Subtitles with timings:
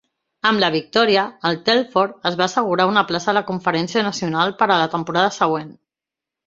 [0.51, 4.71] Amb la victòria, el Telford es va assegurar una plaça a la Conferència Nacional per
[4.77, 5.73] a la temporada següent.